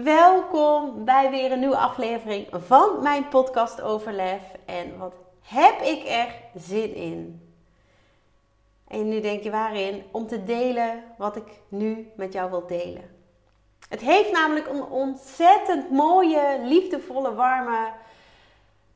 [0.00, 4.42] Welkom bij weer een nieuwe aflevering van mijn podcast Overlef.
[4.64, 7.50] En wat heb ik er zin in?
[8.88, 10.02] En nu denk je waarin?
[10.10, 13.10] Om te delen wat ik nu met jou wil delen.
[13.88, 17.92] Het heeft namelijk een ontzettend mooie, liefdevolle, warme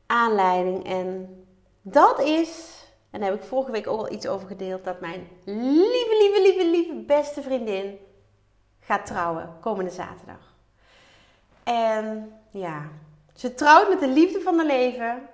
[0.05, 0.85] aanleiding.
[0.85, 1.45] En
[1.81, 5.27] dat is, en daar heb ik vorige week ook al iets over gedeeld, dat mijn
[5.45, 7.97] lieve, lieve, lieve, lieve beste vriendin
[8.79, 10.56] gaat trouwen komende zaterdag.
[11.67, 12.89] En ja,
[13.35, 15.29] ze trouwt met de liefde van haar leven.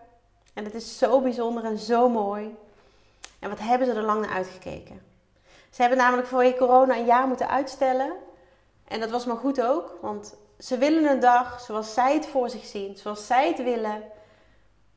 [0.53, 2.55] En het is zo bijzonder en zo mooi.
[3.39, 5.01] En wat hebben ze er lang naar uitgekeken?
[5.69, 8.11] Ze hebben namelijk voor corona een jaar moeten uitstellen.
[8.87, 12.49] En dat was maar goed ook, want ze willen een dag zoals zij het voor
[12.49, 14.03] zich zien, zoals zij het willen,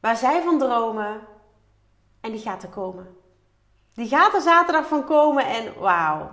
[0.01, 1.21] waar zij van dromen.
[2.21, 3.17] En die gaat er komen.
[3.95, 6.31] Die gaat er zaterdag van komen en wauw,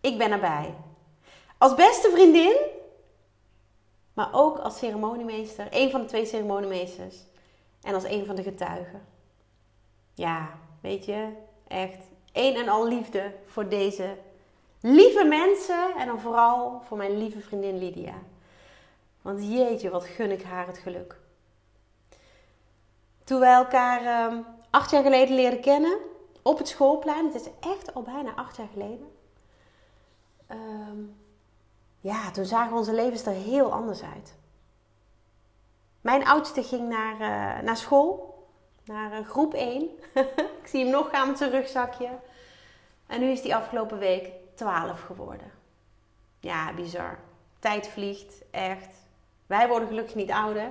[0.00, 0.74] ik ben erbij.
[1.58, 2.78] Als beste vriendin
[4.12, 7.16] maar ook als ceremoniemeester, een van de twee ceremoniemeesters
[7.82, 9.06] en als een van de getuigen.
[10.14, 11.28] Ja, weet je,
[11.66, 11.98] echt
[12.32, 14.16] één en al liefde voor deze
[14.80, 18.14] lieve mensen en dan vooral voor mijn lieve vriendin Lydia.
[19.22, 21.18] Want jeetje, wat gun ik haar het geluk.
[23.24, 25.98] Toen wij elkaar ehm, acht jaar geleden leren kennen
[26.42, 29.12] op het schoolplein, het is echt al bijna acht jaar geleden.
[30.46, 30.98] Ehm,
[32.00, 34.34] ja, toen zagen onze levens er heel anders uit.
[36.00, 38.38] Mijn oudste ging naar, uh, naar school,
[38.84, 39.88] naar uh, groep 1.
[40.62, 42.08] ik zie hem nog gaan met zijn rugzakje.
[43.06, 45.52] En nu is hij afgelopen week 12 geworden.
[46.38, 47.18] Ja, bizar.
[47.58, 48.88] Tijd vliegt, echt.
[49.46, 50.70] Wij worden gelukkig niet ouder.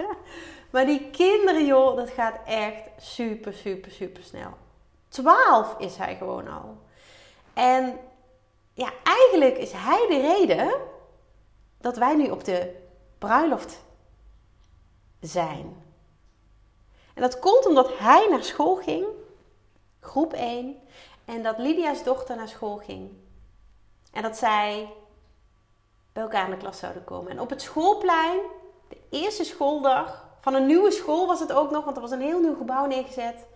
[0.72, 4.56] maar die kinderen, joh, dat gaat echt super, super, super snel.
[5.08, 6.78] 12 is hij gewoon al.
[7.52, 7.98] En
[8.78, 10.74] ja, eigenlijk is hij de reden
[11.80, 12.74] dat wij nu op de
[13.18, 13.80] bruiloft
[15.20, 15.82] zijn.
[17.14, 19.06] En dat komt omdat hij naar school ging,
[20.00, 20.76] groep 1,
[21.24, 23.10] en dat Lydia's dochter naar school ging.
[24.12, 24.92] En dat zij
[26.12, 27.30] bij elkaar in de klas zouden komen.
[27.30, 28.40] En op het schoolplein,
[28.88, 32.20] de eerste schooldag van een nieuwe school was het ook nog, want er was een
[32.20, 33.46] heel nieuw gebouw neergezet.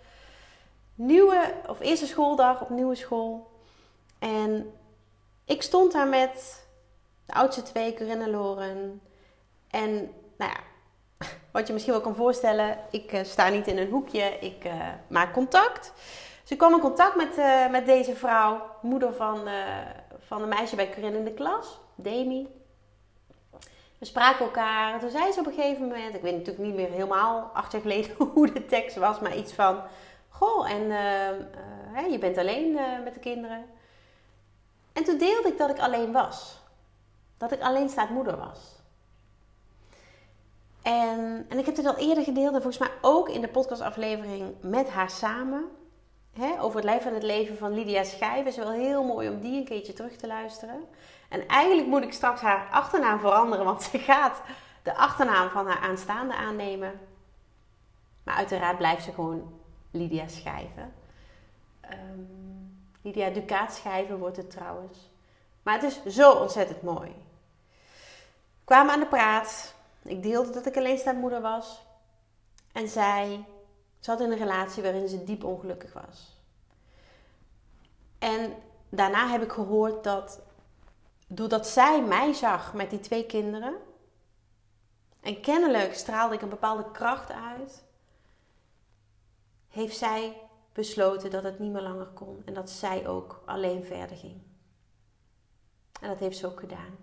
[0.94, 3.50] Nieuwe, of eerste schooldag op nieuwe school.
[4.18, 4.72] En
[5.44, 6.64] ik stond daar met
[7.26, 9.00] de oudste twee, Corinne en Loren.
[9.70, 9.92] En
[10.36, 10.60] nou ja,
[11.52, 14.88] wat je misschien wel kan voorstellen, ik uh, sta niet in een hoekje, ik uh,
[15.08, 15.92] maak contact.
[16.48, 19.48] Ik kwam in contact met, uh, met deze vrouw, moeder van,
[20.18, 22.48] van een meisje bij Corinne in de klas, Demi.
[23.98, 25.00] We spraken elkaar.
[25.00, 27.80] Toen zei ze op een gegeven moment, ik weet natuurlijk niet meer helemaal acht jaar
[27.80, 29.82] geleden hoe de tekst was, maar iets van:
[30.28, 30.90] Goh, en
[32.10, 33.64] je bent alleen met de kinderen.
[34.92, 36.60] En toen deelde ik dat ik alleen was.
[37.36, 38.80] Dat ik alleenstaand moeder was.
[40.82, 44.54] En, en ik heb dit al eerder gedeeld, en volgens mij ook in de podcastaflevering
[44.60, 45.64] met haar samen.
[46.32, 48.46] Hè, over het lijf en het leven van Lydia Schijf.
[48.46, 50.84] is wel heel mooi om die een keertje terug te luisteren.
[51.28, 54.42] En eigenlijk moet ik straks haar achternaam veranderen, want ze gaat
[54.82, 57.00] de achternaam van haar aanstaande aannemen.
[58.22, 59.60] Maar uiteraard blijft ze gewoon
[59.90, 60.92] Lydia Schijven.
[61.90, 62.71] Um,
[63.02, 65.10] Lydia Ducaat schrijven wordt het trouwens.
[65.62, 67.14] Maar het is zo ontzettend mooi.
[68.64, 69.74] Kwamen aan de praat.
[70.02, 71.82] Ik deelde dat ik alleenstaand moeder was.
[72.72, 73.44] En zij
[73.98, 76.40] zat in een relatie waarin ze diep ongelukkig was.
[78.18, 78.54] En
[78.88, 80.40] daarna heb ik gehoord dat
[81.26, 83.74] doordat zij mij zag met die twee kinderen.
[85.20, 87.84] En kennelijk straalde ik een bepaalde kracht uit.
[89.68, 90.40] Heeft zij
[90.72, 94.42] besloten dat het niet meer langer kon en dat zij ook alleen verder ging.
[96.00, 96.96] En dat heeft ze ook gedaan.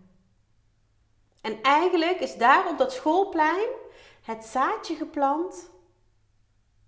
[1.42, 3.70] En eigenlijk is daar op dat schoolplein
[4.22, 5.70] het zaadje geplant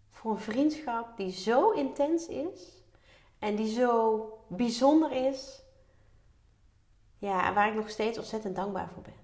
[0.09, 2.83] voor een vriendschap die zo intens is
[3.39, 5.61] en die zo bijzonder is.
[7.17, 9.19] Ja, waar ik nog steeds ontzettend dankbaar voor ben.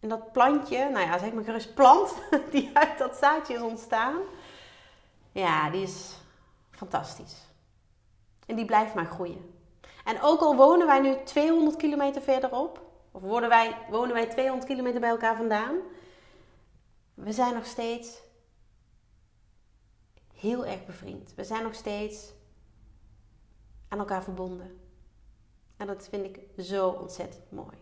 [0.00, 2.14] En dat plantje, nou ja, zeg maar gerust plant,
[2.52, 4.16] die uit dat zaadje is ontstaan,
[5.32, 6.16] ja, die is
[6.70, 7.36] fantastisch.
[8.46, 9.54] En die blijft maar groeien.
[10.04, 14.68] En ook al wonen wij nu 200 kilometer verderop, of worden wij, wonen wij 200
[14.68, 15.76] kilometer bij elkaar vandaan,
[17.14, 18.20] we zijn nog steeds
[20.34, 21.34] heel erg bevriend.
[21.34, 22.32] We zijn nog steeds
[23.88, 24.80] aan elkaar verbonden.
[25.76, 27.76] En dat vind ik zo ontzettend mooi.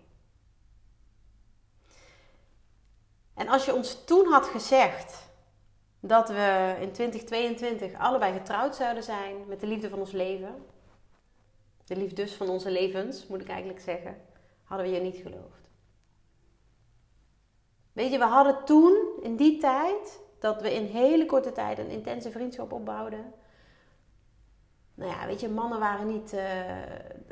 [3.35, 5.30] En als je ons toen had gezegd
[6.01, 10.65] dat we in 2022 allebei getrouwd zouden zijn met de liefde van ons leven,
[11.85, 14.17] de liefdes van onze levens, moet ik eigenlijk zeggen,
[14.65, 15.71] hadden we je niet geloofd.
[17.93, 21.91] Weet je, we hadden toen in die tijd dat we in hele korte tijd een
[21.91, 23.33] intense vriendschap opbouwden.
[24.95, 26.43] Nou ja, weet je, mannen waren niet, uh,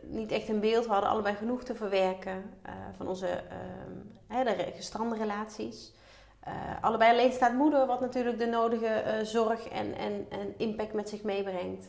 [0.02, 0.84] niet echt in beeld.
[0.86, 3.42] We hadden allebei genoeg te verwerken uh, van onze
[4.30, 5.92] uh, de gestrande relaties.
[6.80, 11.86] Allebei alleenstaand moeder, wat natuurlijk de nodige zorg en, en, en impact met zich meebrengt.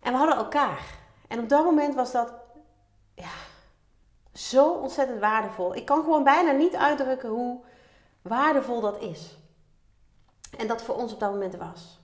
[0.00, 0.98] En we hadden elkaar.
[1.28, 2.32] En op dat moment was dat
[3.14, 3.32] ja,
[4.32, 5.74] zo ontzettend waardevol.
[5.74, 7.64] Ik kan gewoon bijna niet uitdrukken hoe
[8.22, 9.36] waardevol dat is.
[10.58, 12.00] En dat voor ons op dat moment was.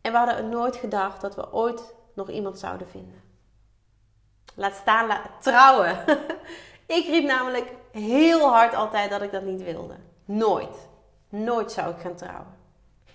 [0.00, 3.22] En we hadden nooit gedacht dat we ooit nog iemand zouden vinden.
[4.54, 6.04] Laat staan, trouwen.
[6.86, 9.96] ik riep namelijk heel hard altijd dat ik dat niet wilde.
[10.24, 10.88] Nooit.
[11.28, 12.56] Nooit zou ik gaan trouwen.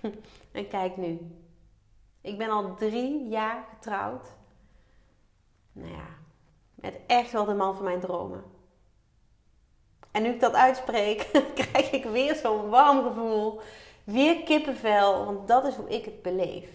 [0.52, 1.36] en kijk nu.
[2.22, 4.28] Ik ben al drie jaar getrouwd.
[5.72, 6.08] Nou ja,
[6.76, 8.44] met echt wel de man van mijn dromen.
[10.12, 11.30] En nu ik dat uitspreek,
[11.62, 13.62] krijg ik weer zo'n warm gevoel.
[14.04, 16.70] Weer kippenvel, want dat is hoe ik het beleef.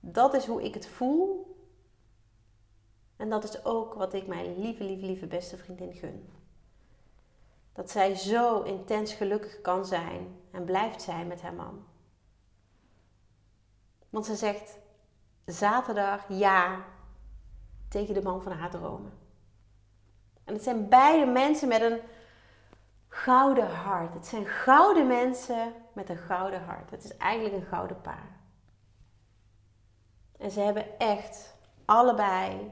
[0.00, 1.56] Dat is hoe ik het voel.
[3.20, 6.32] En dat is ook wat ik mijn lieve, lieve, lieve beste vriendin gun.
[7.72, 11.84] Dat zij zo intens gelukkig kan zijn en blijft zijn met haar man.
[14.10, 14.78] Want ze zegt
[15.44, 16.84] zaterdag ja
[17.88, 19.12] tegen de man van haar dromen.
[20.44, 22.00] En het zijn beide mensen met een
[23.08, 24.14] gouden hart.
[24.14, 26.90] Het zijn gouden mensen met een gouden hart.
[26.90, 28.38] Het is eigenlijk een gouden paar.
[30.38, 32.70] En ze hebben echt allebei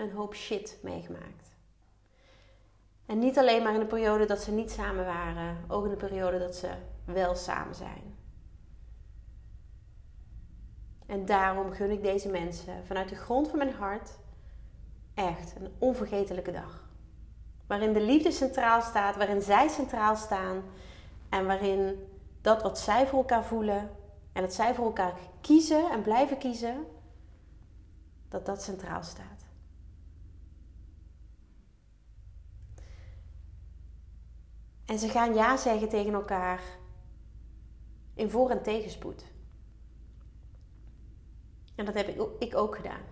[0.00, 1.56] een hoop shit meegemaakt.
[3.06, 5.96] En niet alleen maar in de periode dat ze niet samen waren, ook in de
[5.96, 6.70] periode dat ze
[7.04, 8.18] wel samen zijn.
[11.06, 14.10] En daarom gun ik deze mensen vanuit de grond van mijn hart
[15.14, 16.88] echt een onvergetelijke dag.
[17.66, 20.62] Waarin de liefde centraal staat, waarin zij centraal staan
[21.28, 22.08] en waarin
[22.40, 23.90] dat wat zij voor elkaar voelen
[24.32, 26.86] en dat zij voor elkaar kiezen en blijven kiezen,
[28.28, 29.39] dat dat centraal staat.
[34.90, 36.62] En ze gaan ja zeggen tegen elkaar
[38.14, 39.24] in voor- en tegenspoed.
[41.74, 42.08] En dat heb
[42.38, 43.02] ik ook gedaan.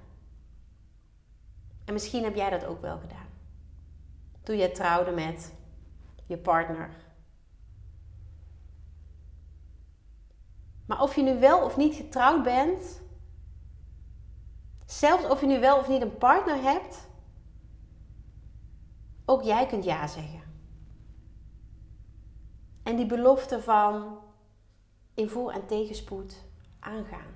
[1.84, 3.26] En misschien heb jij dat ook wel gedaan.
[4.42, 5.54] Toen je trouwde met
[6.26, 6.90] je partner.
[10.86, 13.02] Maar of je nu wel of niet getrouwd bent,
[14.86, 17.08] zelfs of je nu wel of niet een partner hebt,
[19.24, 20.47] ook jij kunt ja zeggen.
[22.88, 24.19] En die belofte van
[25.14, 26.44] in voor- en tegenspoed
[26.79, 27.35] aangaan.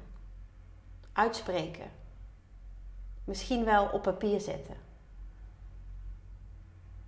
[1.12, 1.90] Uitspreken.
[3.24, 4.76] Misschien wel op papier zetten.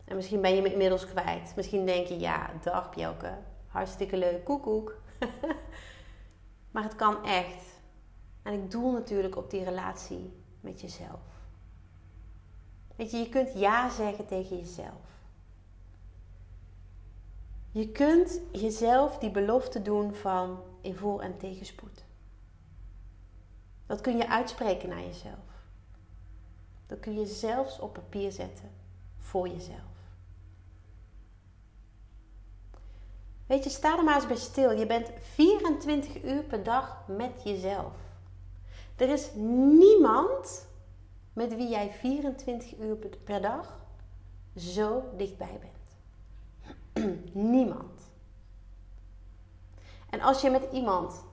[0.05, 1.53] En misschien ben je me inmiddels kwijt.
[1.57, 4.97] Misschien denk je, ja, dag Bjelke, hartstikke leuk, koekoek.
[6.73, 7.65] maar het kan echt.
[8.43, 11.21] En ik doel natuurlijk op die relatie met jezelf.
[12.97, 15.15] Weet je, je kunt ja zeggen tegen jezelf.
[17.75, 22.05] Je kunt jezelf die belofte doen van in voor- en tegenspoed.
[23.87, 25.65] Dat kun je uitspreken naar jezelf.
[26.87, 28.71] Dat kun je zelfs op papier zetten
[29.19, 29.95] voor jezelf.
[33.47, 34.71] Weet je, sta er maar eens bij stil.
[34.71, 37.93] Je bent 24 uur per dag met jezelf.
[38.97, 40.67] Er is niemand
[41.33, 43.87] met wie jij 24 uur per dag
[44.57, 45.74] zo dichtbij bent.
[47.33, 48.03] niemand.
[50.11, 51.25] En als je met iemand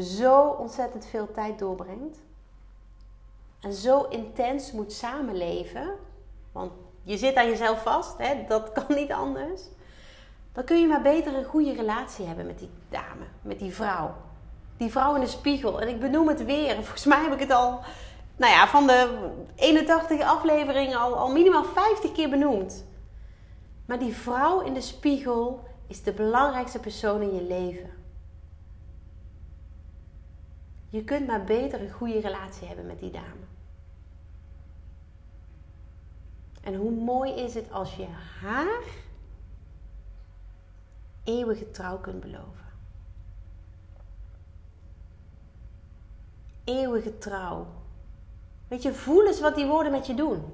[0.00, 2.18] zo ontzettend veel tijd doorbrengt
[3.60, 5.94] en zo intens moet samenleven,
[6.52, 9.60] want je zit aan jezelf vast, hè, dat kan niet anders
[10.58, 14.14] dan kun je maar beter een goede relatie hebben met die dame, met die vrouw.
[14.76, 15.80] Die vrouw in de spiegel.
[15.80, 16.74] En ik benoem het weer.
[16.74, 17.80] Volgens mij heb ik het al,
[18.36, 22.86] nou ja, van de 81 afleveringen al, al minimaal 50 keer benoemd.
[23.88, 27.90] Maar die vrouw in de spiegel is de belangrijkste persoon in je leven.
[30.88, 33.46] Je kunt maar beter een goede relatie hebben met die dame.
[36.62, 38.06] En hoe mooi is het als je
[38.40, 38.82] haar
[41.24, 42.66] eeuwige trouw kunt beloven.
[46.64, 47.66] Eeuwige trouw.
[48.68, 50.44] Weet je, voel eens wat die woorden met je doen.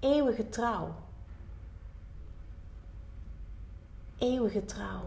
[0.00, 0.94] Eeuwige trouw.
[4.18, 5.00] Eeuwige trouw.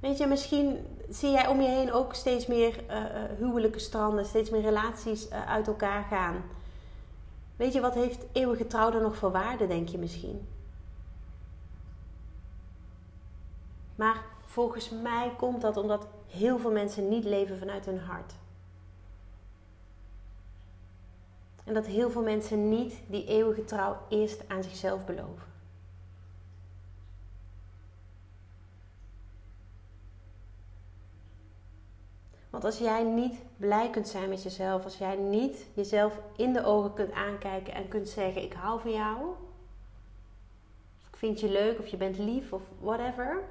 [0.00, 3.04] Weet je, misschien zie jij om je heen ook steeds meer uh,
[3.38, 6.42] huwelijke stranden, steeds meer relaties uh, uit elkaar gaan.
[7.56, 10.48] Weet je, wat heeft eeuwige trouw dan nog voor waarde, denk je misschien?
[13.94, 18.32] Maar volgens mij komt dat omdat heel veel mensen niet leven vanuit hun hart.
[21.64, 25.51] En dat heel veel mensen niet die eeuwige trouw eerst aan zichzelf beloven.
[32.52, 36.64] Want als jij niet blij kunt zijn met jezelf, als jij niet jezelf in de
[36.64, 39.18] ogen kunt aankijken en kunt zeggen: Ik hou van jou,
[41.10, 43.42] ik vind je leuk of je bent lief of whatever,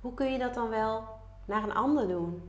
[0.00, 1.04] hoe kun je dat dan wel
[1.44, 2.42] naar een ander doen?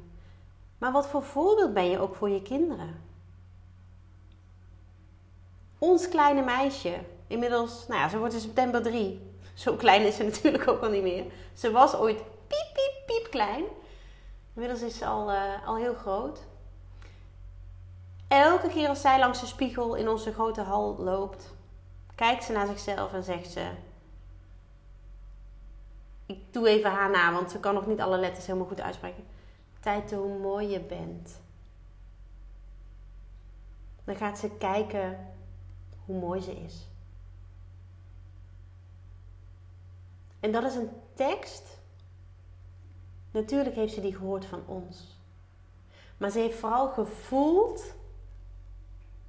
[0.77, 3.01] Maar wat voor voorbeeld ben je ook voor je kinderen?
[5.77, 9.21] Ons kleine meisje, inmiddels, nou ja, ze wordt in september drie.
[9.53, 11.25] Zo klein is ze natuurlijk ook al niet meer.
[11.53, 12.17] Ze was ooit
[12.47, 13.63] piep, piep, piep klein.
[14.57, 16.39] Inmiddels is ze al, uh, al heel groot.
[18.27, 21.53] Elke keer als zij langs de spiegel in onze grote hal loopt,
[22.15, 23.71] kijkt ze naar zichzelf en zegt ze:
[26.25, 29.23] Ik doe even haar na, want ze kan nog niet alle letters helemaal goed uitspreken.
[29.79, 31.41] Tijd hoe mooi je bent.
[34.03, 35.33] Dan gaat ze kijken
[36.05, 36.87] hoe mooi ze is.
[40.39, 41.76] En dat is een tekst
[43.37, 45.17] Natuurlijk heeft ze die gehoord van ons.
[46.17, 47.93] Maar ze heeft vooral gevoeld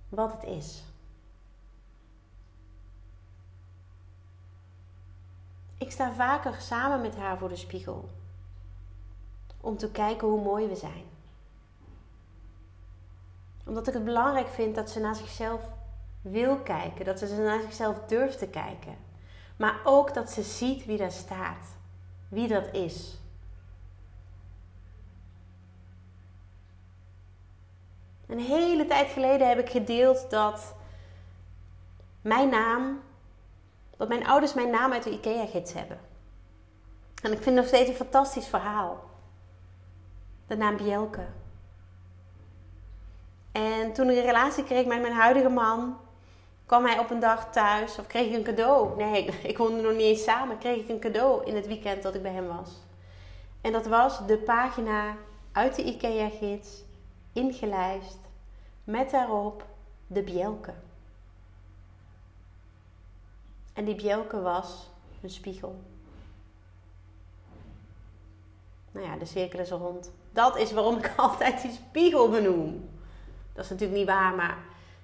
[0.09, 0.83] wat het is.
[5.79, 8.09] Ik sta vaker samen met haar voor de spiegel.
[9.61, 11.05] Om te kijken hoe mooi we zijn.
[13.65, 15.71] Omdat ik het belangrijk vind dat ze naar zichzelf
[16.21, 17.05] wil kijken.
[17.05, 18.97] Dat ze naar zichzelf durft te kijken.
[19.57, 21.77] Maar ook dat ze ziet wie daar staat.
[22.29, 23.19] Wie dat is.
[28.29, 30.75] Een hele tijd geleden heb ik gedeeld dat
[32.21, 33.01] mijn naam,
[33.97, 35.99] dat mijn ouders mijn naam uit de IKEA-gids hebben.
[37.23, 39.05] En ik vind het nog steeds een fantastisch verhaal.
[40.47, 41.27] De naam Bjelke.
[43.53, 45.97] En toen ik een relatie kreeg met mijn huidige man,
[46.67, 48.97] kwam hij op een dag thuis of kreeg ik een cadeau.
[48.97, 50.59] Nee, ik woonde nog niet eens samen.
[50.59, 52.71] Kreeg ik een cadeau in het weekend dat ik bij hem was.
[53.61, 55.17] En dat was de pagina
[55.53, 56.87] uit de IKEA-gids
[57.39, 58.19] ingelijst
[58.85, 59.67] met daarop
[60.07, 60.75] de bjelke.
[63.73, 64.91] En die bjelke was
[65.23, 65.81] een spiegel.
[68.91, 70.11] Nou ja, de cirkel is rond.
[70.33, 72.89] Dat is waarom ik altijd die spiegel benoem.
[73.53, 74.59] Dat is natuurlijk niet waar, maar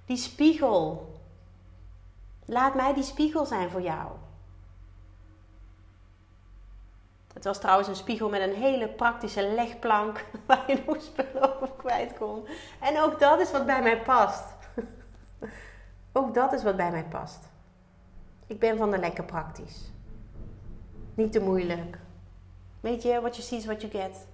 [0.07, 1.13] die spiegel.
[2.45, 4.11] Laat mij die spiegel zijn voor jou.
[7.35, 11.71] Het was trouwens een spiegel met een hele praktische legplank waar je nog spullen over
[11.77, 12.47] kwijt kon.
[12.81, 14.45] En ook dat is wat bij mij past.
[16.13, 17.39] Ook dat is wat bij mij past.
[18.47, 19.93] Ik ben van de lekker praktisch.
[21.15, 21.99] Niet te moeilijk.
[22.81, 24.27] Weet je, what you see is what you get.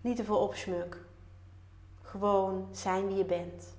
[0.00, 0.96] Niet te veel opsmuk.
[2.02, 3.76] Gewoon zijn wie je bent.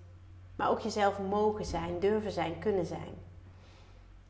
[0.55, 3.13] Maar ook jezelf mogen zijn, durven zijn, kunnen zijn.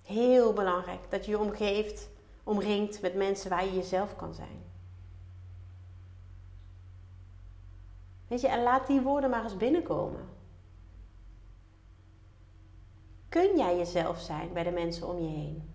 [0.03, 2.09] Heel belangrijk dat je je omgeeft
[2.43, 4.63] omringd met mensen waar je jezelf kan zijn.
[8.27, 10.27] Weet je, en laat die woorden maar eens binnenkomen.
[13.29, 15.73] Kun jij jezelf zijn bij de mensen om je heen?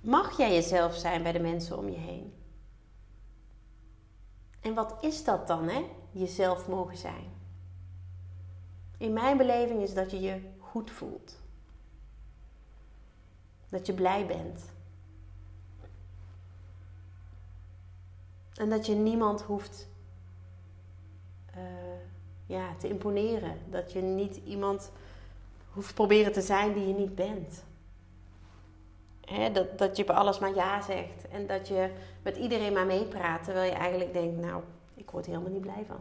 [0.00, 2.32] Mag jij jezelf zijn bij de mensen om je heen?
[4.60, 5.84] En wat is dat dan, hè?
[6.10, 7.36] Jezelf mogen zijn.
[8.98, 11.38] In mijn beleving is dat je je goed voelt.
[13.68, 14.64] Dat je blij bent.
[18.54, 19.88] En dat je niemand hoeft
[21.56, 21.62] uh,
[22.46, 23.58] ja, te imponeren.
[23.70, 24.92] Dat je niet iemand
[25.72, 27.64] hoeft proberen te zijn die je niet bent.
[29.24, 31.28] Hè, dat, dat je bij alles maar ja zegt.
[31.28, 31.90] En dat je
[32.22, 33.44] met iedereen maar meepraat.
[33.44, 34.62] Terwijl je eigenlijk denkt, nou,
[34.94, 36.00] ik word helemaal niet blij van.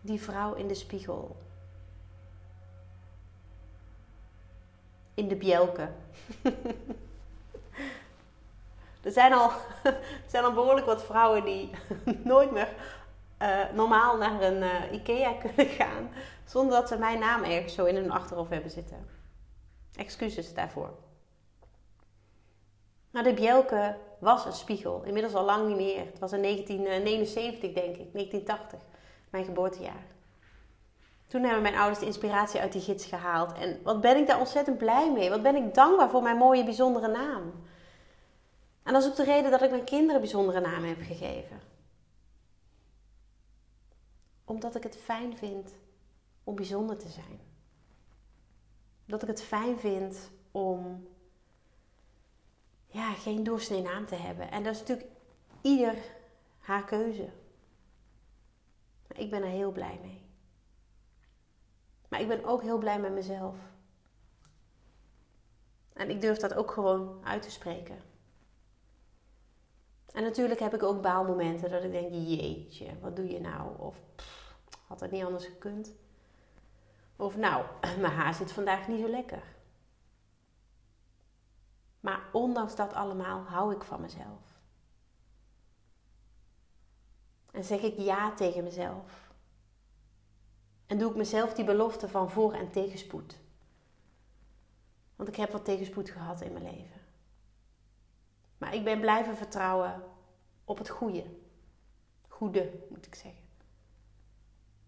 [0.00, 1.36] Die vrouw in de spiegel.
[5.20, 5.88] In de bjelke.
[9.02, 9.50] er, zijn al,
[10.32, 11.70] zijn al behoorlijk wat vrouwen die
[12.32, 12.68] nooit meer
[13.38, 16.10] eh, normaal naar een uh, IKEA kunnen gaan
[16.44, 19.08] zonder dat ze mijn naam ergens zo in hun achterhoofd hebben zitten.
[19.96, 20.90] Excuses daarvoor.
[23.10, 25.02] Maar de Bjelke was een spiegel.
[25.02, 26.04] Inmiddels al lang niet meer.
[26.06, 28.80] Het was in 1979, denk ik, 1980,
[29.30, 30.04] mijn geboortejaar.
[31.30, 33.52] Toen hebben mijn ouders de inspiratie uit die gids gehaald.
[33.52, 35.30] En wat ben ik daar ontzettend blij mee.
[35.30, 37.52] Wat ben ik dankbaar voor mijn mooie, bijzondere naam.
[38.82, 41.60] En dat is ook de reden dat ik mijn kinderen bijzondere namen heb gegeven.
[44.44, 45.74] Omdat ik het fijn vind
[46.44, 47.40] om bijzonder te zijn.
[49.04, 51.08] Omdat ik het fijn vind om
[52.86, 54.50] ja, geen doorsnee naam te hebben.
[54.50, 55.08] En dat is natuurlijk
[55.60, 55.96] ieder
[56.58, 57.28] haar keuze.
[59.08, 60.29] Maar ik ben er heel blij mee.
[62.10, 63.56] Maar ik ben ook heel blij met mezelf.
[65.92, 67.98] En ik durf dat ook gewoon uit te spreken.
[70.12, 73.78] En natuurlijk heb ik ook baalmomenten dat ik denk, jeetje, wat doe je nou?
[73.78, 73.96] Of
[74.86, 75.92] had het niet anders gekund?
[77.16, 77.64] Of nou,
[78.00, 79.42] mijn haar zit vandaag niet zo lekker.
[82.00, 84.58] Maar ondanks dat allemaal hou ik van mezelf.
[87.50, 89.29] En zeg ik ja tegen mezelf.
[90.90, 93.38] En doe ik mezelf die belofte van voor- en tegenspoed.
[95.16, 97.00] Want ik heb wat tegenspoed gehad in mijn leven.
[98.58, 100.02] Maar ik ben blijven vertrouwen
[100.64, 101.24] op het goede.
[102.28, 103.42] Goede, moet ik zeggen.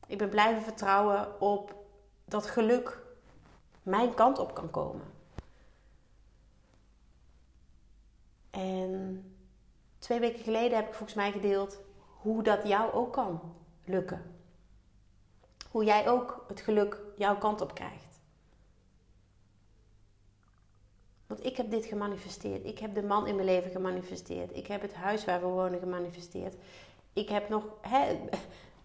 [0.07, 1.75] Ik ben blijven vertrouwen op
[2.25, 3.03] dat geluk
[3.83, 5.13] mijn kant op kan komen.
[8.51, 9.25] En
[9.99, 11.81] twee weken geleden heb ik volgens mij gedeeld
[12.21, 13.55] hoe dat jou ook kan
[13.85, 14.32] lukken.
[15.73, 18.21] Hoe jij ook het geluk jouw kant op krijgt.
[21.27, 22.65] Want ik heb dit gemanifesteerd.
[22.65, 24.57] Ik heb de man in mijn leven gemanifesteerd.
[24.57, 26.57] Ik heb het huis waar we wonen gemanifesteerd.
[27.13, 28.19] Ik heb nog hè,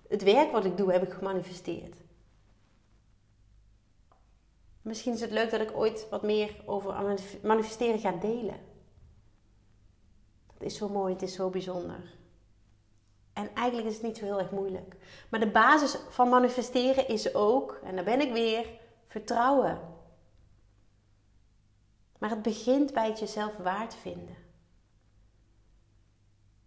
[0.07, 1.95] het werk wat ik doe, heb ik gemanifesteerd.
[4.81, 8.59] Misschien is het leuk dat ik ooit wat meer over manifesteren ga delen.
[10.53, 12.17] Dat is zo mooi, het is zo bijzonder.
[13.37, 14.95] En eigenlijk is het niet zo heel erg moeilijk.
[15.29, 19.81] Maar de basis van manifesteren is ook, en daar ben ik weer, vertrouwen.
[22.17, 24.35] Maar het begint bij het jezelf waard vinden.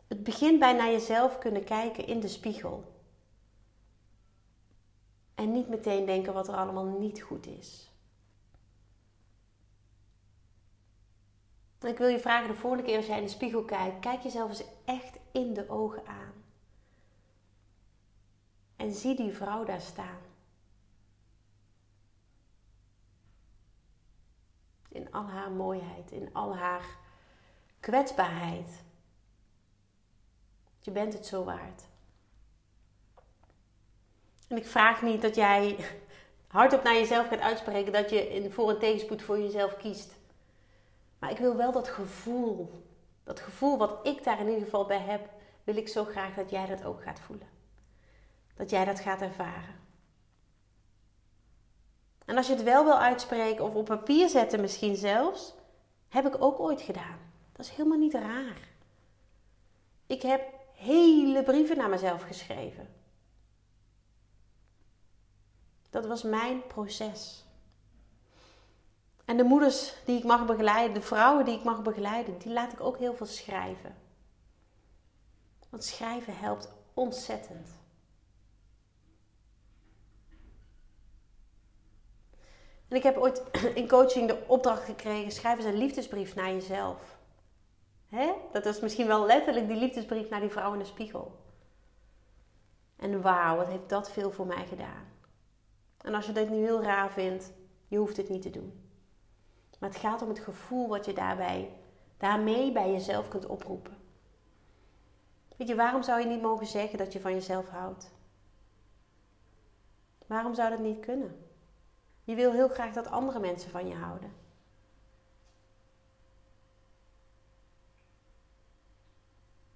[0.06, 2.84] Het begint bij naar jezelf kunnen kijken in de spiegel.
[5.34, 7.90] En niet meteen denken wat er allemaal niet goed is.
[11.80, 14.48] Ik wil je vragen de volgende keer als jij in de spiegel kijkt, kijk jezelf
[14.48, 16.39] eens echt in de ogen aan.
[18.80, 20.18] En zie die vrouw daar staan.
[24.88, 26.84] In al haar mooiheid, in al haar
[27.80, 28.82] kwetsbaarheid.
[30.80, 31.82] Je bent het zo waard.
[34.48, 35.76] En ik vraag niet dat jij
[36.46, 40.14] hardop naar jezelf gaat uitspreken dat je in voor- en tegenspoed voor jezelf kiest.
[41.18, 42.84] Maar ik wil wel dat gevoel,
[43.24, 45.30] dat gevoel wat ik daar in ieder geval bij heb,
[45.64, 47.59] wil ik zo graag dat jij dat ook gaat voelen.
[48.54, 49.78] Dat jij dat gaat ervaren.
[52.24, 55.54] En als je het wel wil uitspreken of op papier zetten misschien zelfs,
[56.08, 57.18] heb ik ook ooit gedaan.
[57.52, 58.68] Dat is helemaal niet raar.
[60.06, 62.88] Ik heb hele brieven naar mezelf geschreven.
[65.90, 67.44] Dat was mijn proces.
[69.24, 72.72] En de moeders die ik mag begeleiden, de vrouwen die ik mag begeleiden, die laat
[72.72, 73.96] ik ook heel veel schrijven.
[75.68, 77.68] Want schrijven helpt ontzettend.
[82.90, 83.42] En ik heb ooit
[83.74, 87.18] in coaching de opdracht gekregen: schrijf eens een liefdesbrief naar jezelf.
[88.08, 88.32] Hè?
[88.52, 91.38] Dat is misschien wel letterlijk die liefdesbrief naar die vrouw in de spiegel.
[92.96, 95.08] En wauw, wat heeft dat veel voor mij gedaan.
[96.00, 97.52] En als je dit nu heel raar vindt,
[97.88, 98.88] je hoeft het niet te doen.
[99.78, 101.72] Maar het gaat om het gevoel wat je daarbij,
[102.16, 103.96] daarmee bij jezelf kunt oproepen.
[105.56, 108.10] Weet je, waarom zou je niet mogen zeggen dat je van jezelf houdt?
[110.26, 111.49] Waarom zou dat niet kunnen?
[112.30, 114.32] Je wil heel graag dat andere mensen van je houden.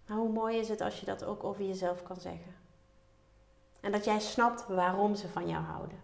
[0.07, 2.55] Maar hoe mooi is het als je dat ook over jezelf kan zeggen?
[3.81, 5.97] En dat jij snapt waarom ze van jou houden.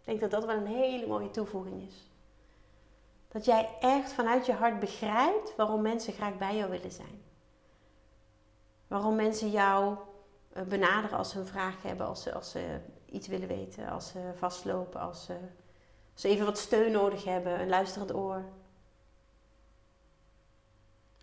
[0.00, 2.10] Ik denk dat dat wel een hele mooie toevoeging is.
[3.28, 7.22] Dat jij echt vanuit je hart begrijpt waarom mensen graag bij jou willen zijn.
[8.86, 9.96] Waarom mensen jou
[10.52, 14.08] eh, benaderen als ze een vraag hebben, als ze, als ze iets willen weten, als
[14.08, 15.36] ze vastlopen, als ze,
[16.14, 18.44] ze even wat steun nodig hebben, een luisterend oor.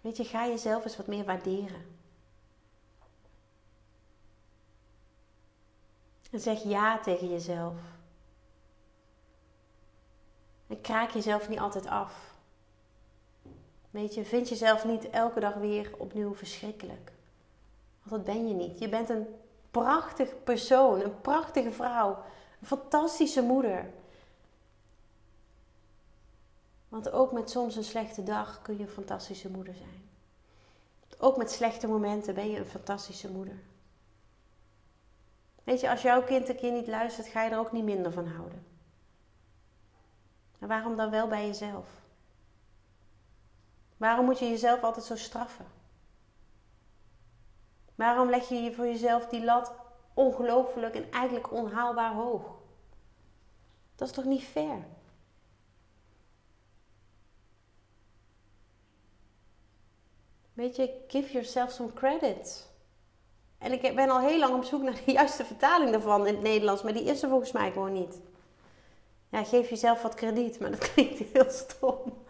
[0.01, 1.99] Weet je, ga jezelf eens wat meer waarderen.
[6.31, 7.75] En zeg ja tegen jezelf.
[10.67, 12.33] En kraak jezelf niet altijd af.
[13.89, 17.11] Weet je, vind jezelf niet elke dag weer opnieuw verschrikkelijk.
[18.03, 18.79] Want dat ben je niet.
[18.79, 19.27] Je bent een
[19.71, 22.17] prachtig persoon, een prachtige vrouw,
[22.59, 23.89] een fantastische moeder.
[26.91, 30.09] Want ook met soms een slechte dag kun je een fantastische moeder zijn.
[31.17, 33.59] Ook met slechte momenten ben je een fantastische moeder.
[35.63, 38.11] Weet je, als jouw kind een keer niet luistert, ga je er ook niet minder
[38.11, 38.65] van houden.
[40.59, 41.87] En waarom dan wel bij jezelf?
[43.97, 45.65] Waarom moet je jezelf altijd zo straffen?
[47.95, 49.73] Waarom leg je voor jezelf die lat
[50.13, 52.43] ongelooflijk en eigenlijk onhaalbaar hoog?
[53.95, 54.85] Dat is toch niet fair?
[60.61, 62.69] Weet je, give yourself some credit.
[63.57, 66.43] En ik ben al heel lang op zoek naar de juiste vertaling daarvan in het
[66.43, 68.21] Nederlands, maar die is er volgens mij gewoon niet.
[69.29, 72.25] Ja, geef jezelf wat krediet, maar dat klinkt heel stom.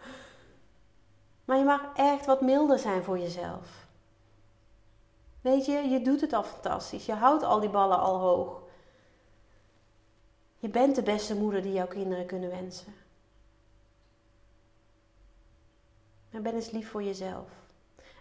[1.44, 3.86] Maar je mag echt wat milder zijn voor jezelf.
[5.40, 7.06] Weet je, je doet het al fantastisch.
[7.06, 8.62] Je houdt al die ballen al hoog.
[10.58, 12.94] Je bent de beste moeder die jouw kinderen kunnen wensen.
[16.30, 17.61] Maar ben eens lief voor jezelf.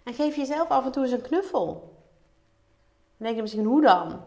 [0.04, 1.72] En geef jezelf af en toe eens een knuffel.
[3.18, 4.26] Dan denk je misschien, hoe dan?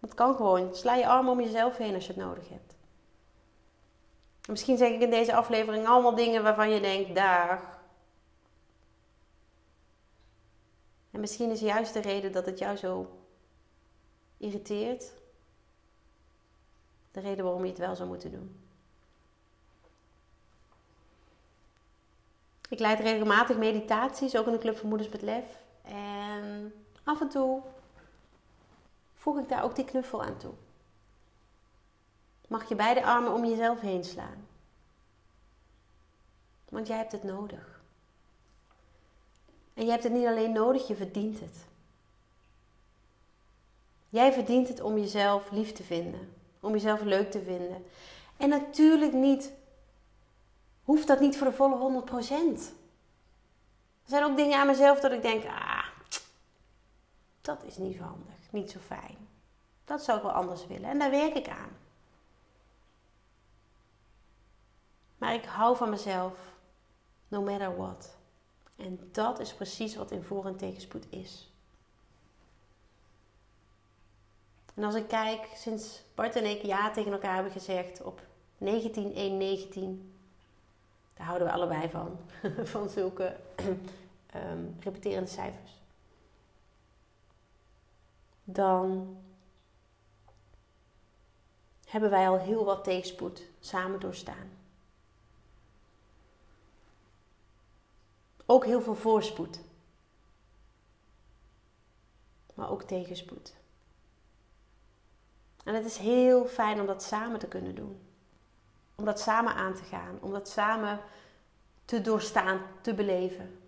[0.00, 0.74] Dat kan gewoon.
[0.74, 2.76] Sla je arm om jezelf heen als je het nodig hebt.
[4.48, 7.78] misschien zeg ik in deze aflevering allemaal dingen waarvan je denkt, daar.
[11.10, 13.18] En misschien is juist de reden dat het jou zo
[14.36, 15.12] irriteert,
[17.10, 18.63] de reden waarom je het wel zou moeten doen.
[22.68, 25.44] Ik leid regelmatig meditaties, ook in de Club van Moeders met Lef.
[25.82, 26.74] En
[27.04, 27.62] af en toe
[29.14, 30.52] voeg ik daar ook die knuffel aan toe.
[32.48, 34.46] Mag je beide armen om jezelf heen slaan.
[36.68, 37.80] Want jij hebt het nodig.
[39.74, 41.66] En je hebt het niet alleen nodig, je verdient het.
[44.08, 47.84] Jij verdient het om jezelf lief te vinden, om jezelf leuk te vinden.
[48.36, 49.52] En natuurlijk niet
[50.84, 52.10] hoeft dat niet voor de volle 100%.
[54.04, 55.86] Er zijn ook dingen aan mezelf dat ik denk, ah,
[57.40, 59.16] dat is niet zo handig, niet zo fijn.
[59.84, 61.76] Dat zou ik wel anders willen en daar werk ik aan.
[65.18, 66.38] Maar ik hou van mezelf,
[67.28, 68.16] no matter what.
[68.76, 71.52] En dat is precies wat in voor- en tegenspoed is.
[74.74, 78.20] En als ik kijk, sinds Bart en ik ja tegen elkaar hebben gezegd op
[78.58, 79.12] 19
[81.14, 82.18] daar houden we allebei van.
[82.72, 83.36] van zulke
[84.34, 85.80] um, repeterende cijfers.
[88.44, 89.16] Dan
[91.86, 94.50] hebben wij al heel wat tegenspoed samen doorstaan.
[98.46, 99.60] Ook heel veel voorspoed.
[102.54, 103.54] Maar ook tegenspoed.
[105.64, 108.00] En het is heel fijn om dat samen te kunnen doen.
[108.94, 110.18] Om dat samen aan te gaan.
[110.20, 111.00] Om dat samen
[111.84, 113.58] te doorstaan, te beleven.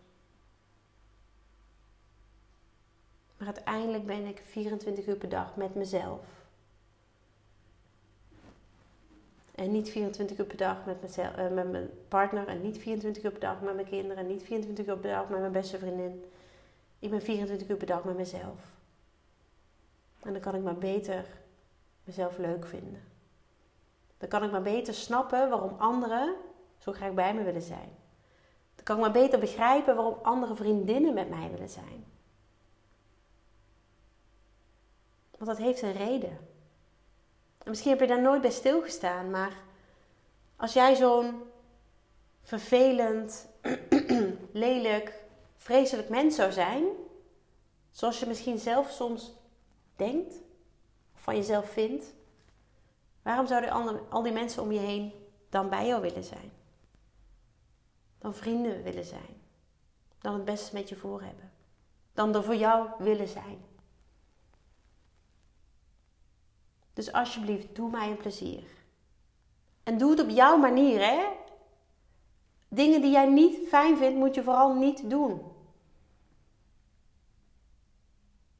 [3.36, 6.20] Maar uiteindelijk ben ik 24 uur per dag met mezelf.
[9.54, 12.48] En niet 24 uur per dag met, mezelf, uh, met mijn partner.
[12.48, 14.16] En niet 24 uur per dag met mijn kinderen.
[14.16, 16.24] En niet 24 uur per dag met mijn beste vriendin.
[16.98, 18.74] Ik ben 24 uur per dag met mezelf.
[20.20, 21.24] En dan kan ik maar beter
[22.04, 23.15] mezelf leuk vinden.
[24.18, 26.34] Dan kan ik maar beter snappen waarom anderen
[26.78, 27.96] zo graag bij me willen zijn.
[28.74, 32.04] Dan kan ik maar beter begrijpen waarom andere vriendinnen met mij willen zijn.
[35.30, 36.38] Want dat heeft een reden.
[37.58, 39.52] En misschien heb je daar nooit bij stilgestaan, maar
[40.56, 41.42] als jij zo'n
[42.42, 43.48] vervelend,
[44.52, 45.24] lelijk,
[45.56, 46.84] vreselijk mens zou zijn,
[47.90, 49.32] zoals je misschien zelf soms
[49.96, 50.34] denkt
[51.14, 52.14] of van jezelf vindt,
[53.26, 53.70] Waarom zouden
[54.10, 55.12] al die mensen om je heen
[55.48, 56.52] dan bij jou willen zijn?
[58.18, 59.42] Dan vrienden willen zijn.
[60.18, 61.52] Dan het beste met je voor hebben.
[62.12, 63.64] Dan er voor jou willen zijn.
[66.92, 68.64] Dus alsjeblieft, doe mij een plezier.
[69.82, 71.24] En doe het op jouw manier, hè?
[72.68, 75.40] Dingen die jij niet fijn vindt, moet je vooral niet doen.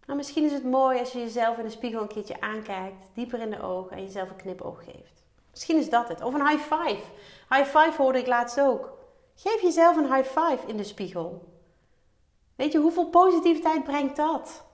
[0.07, 3.41] Nou, misschien is het mooi als je jezelf in de spiegel een keertje aankijkt, dieper
[3.41, 5.25] in de ogen en jezelf een knipoog geeft.
[5.51, 6.23] Misschien is dat het.
[6.23, 7.03] Of een high five.
[7.49, 8.99] High five hoorde ik laatst ook.
[9.35, 11.55] Geef jezelf een high five in de spiegel.
[12.55, 14.65] Weet je, hoeveel positiviteit brengt dat?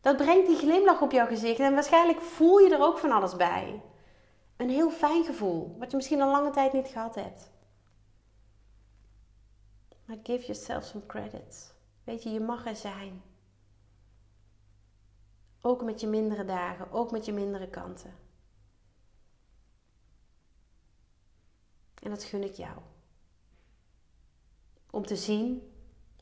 [0.00, 3.36] Dat brengt die glimlach op jouw gezicht en waarschijnlijk voel je er ook van alles
[3.36, 3.82] bij.
[4.56, 7.50] Een heel fijn gevoel, wat je misschien al lange tijd niet gehad hebt.
[10.04, 11.75] Maar give yourself some credit.
[12.06, 13.22] Weet je, je mag er zijn.
[15.60, 18.14] Ook met je mindere dagen, ook met je mindere kanten.
[22.02, 22.78] En dat gun ik jou.
[24.90, 25.72] Om te zien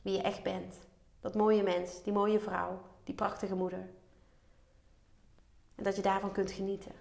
[0.01, 0.79] wie je echt bent.
[1.19, 3.89] Dat mooie mens, die mooie vrouw, die prachtige moeder.
[5.75, 6.95] En dat je daarvan kunt genieten.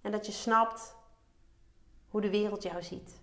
[0.00, 0.94] En dat je snapt
[2.08, 3.17] hoe de wereld jou ziet.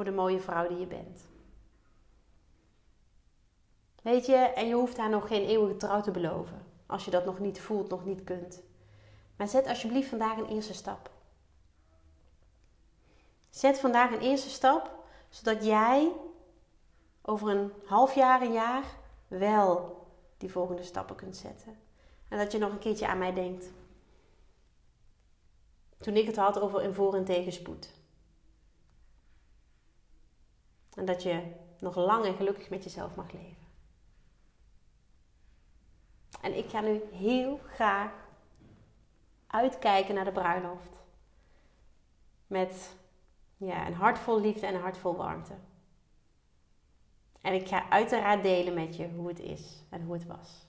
[0.00, 1.28] Voor de mooie vrouw die je bent.
[4.02, 6.66] Weet je, en je hoeft haar nog geen eeuwige trouw te beloven.
[6.86, 8.62] Als je dat nog niet voelt, nog niet kunt.
[9.36, 11.10] Maar zet alsjeblieft vandaag een eerste stap.
[13.50, 16.12] Zet vandaag een eerste stap, zodat jij
[17.22, 18.84] over een half jaar, een jaar,
[19.28, 20.06] wel
[20.38, 21.78] die volgende stappen kunt zetten.
[22.28, 23.70] En dat je nog een keertje aan mij denkt.
[25.98, 27.98] Toen ik het had over een voor- en tegenspoed.
[30.94, 33.68] En dat je nog lang en gelukkig met jezelf mag leven.
[36.40, 38.12] En ik ga nu heel graag
[39.46, 40.98] uitkijken naar de bruiloft.
[42.46, 42.96] Met
[43.56, 45.54] ja, een hart vol liefde en een hart vol warmte.
[47.40, 50.66] En ik ga uiteraard delen met je hoe het is en hoe het was.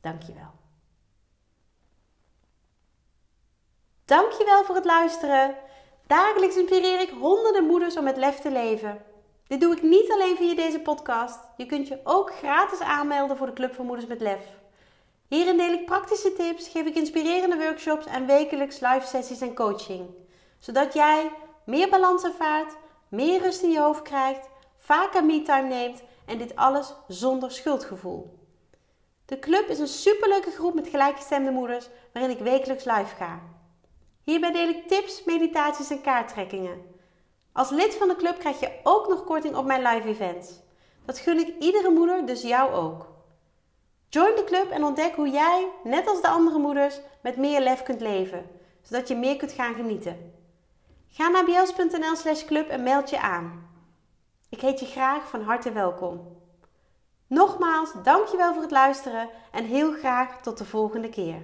[0.00, 0.52] Dankjewel.
[4.04, 5.56] Dankjewel voor het luisteren.
[6.10, 9.02] Dagelijks inspireer ik honderden moeders om met lef te leven.
[9.46, 11.38] Dit doe ik niet alleen via deze podcast.
[11.56, 14.40] Je kunt je ook gratis aanmelden voor de Club van Moeders met Lef.
[15.28, 20.10] Hierin deel ik praktische tips, geef ik inspirerende workshops en wekelijks live sessies en coaching.
[20.58, 21.30] Zodat jij
[21.64, 22.76] meer balans ervaart,
[23.08, 28.38] meer rust in je hoofd krijgt, vaker me-time neemt en dit alles zonder schuldgevoel.
[29.26, 33.59] De club is een superleuke groep met gelijkgestemde moeders waarin ik wekelijks live ga.
[34.30, 36.82] Hierbij deel ik tips, meditaties en kaarttrekkingen.
[37.52, 40.60] Als lid van de club krijg je ook nog korting op mijn live events.
[41.04, 43.06] Dat gun ik iedere moeder, dus jou ook.
[44.08, 47.82] Join de club en ontdek hoe jij, net als de andere moeders, met meer lef
[47.82, 48.50] kunt leven,
[48.82, 50.32] zodat je meer kunt gaan genieten.
[51.08, 53.68] Ga naar bjels.nl slash club en meld je aan.
[54.48, 56.36] Ik heet je graag van harte welkom.
[57.26, 61.42] Nogmaals, dankjewel voor het luisteren en heel graag tot de volgende keer.